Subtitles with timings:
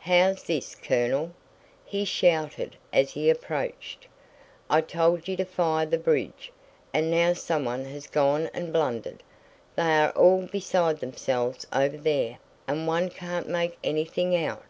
[0.00, 1.32] "How's this, Colonel?"
[1.86, 4.06] he shouted as he approached.
[4.68, 6.52] "I told you to fire the bridge,
[6.92, 9.22] and now someone has gone and blundered;
[9.76, 12.36] they are all beside themselves over there
[12.68, 14.66] and one can't make anything out."